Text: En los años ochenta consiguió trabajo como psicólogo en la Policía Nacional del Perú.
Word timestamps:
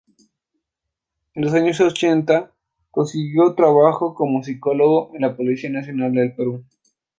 En 1.35 1.45
los 1.45 1.53
años 1.53 1.79
ochenta 1.79 2.51
consiguió 2.89 3.53
trabajo 3.53 4.15
como 4.15 4.43
psicólogo 4.43 5.11
en 5.13 5.21
la 5.21 5.37
Policía 5.37 5.69
Nacional 5.69 6.11
del 6.13 6.33
Perú. 6.33 6.65